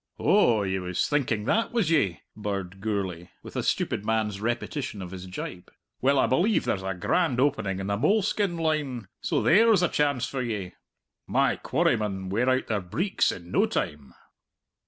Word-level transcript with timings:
"Oh, 0.17 0.63
ye 0.63 0.79
was 0.79 1.07
thinking 1.07 1.45
that, 1.45 1.71
was 1.71 1.91
ye?" 1.91 2.21
birred 2.35 2.81
Gourlay, 2.81 3.29
with 3.43 3.55
a 3.55 3.61
stupid 3.61 4.03
man's 4.03 4.41
repetition 4.41 4.99
of 4.99 5.11
his 5.11 5.27
jibe. 5.27 5.71
"Well, 6.01 6.17
I 6.17 6.25
believe 6.25 6.65
there's 6.65 6.81
a 6.81 6.95
grand 6.95 7.39
opening 7.39 7.79
in 7.79 7.85
the 7.85 7.97
moleskin 7.97 8.57
line, 8.57 9.09
so 9.21 9.43
there's 9.43 9.83
a 9.83 9.87
chance 9.89 10.25
for 10.25 10.41
ye. 10.41 10.73
My 11.27 11.55
quarrymen 11.55 12.29
wear 12.29 12.49
out 12.49 12.65
their 12.65 12.81
breeks 12.81 13.31
in 13.31 13.51
no 13.51 13.67
time." 13.67 14.15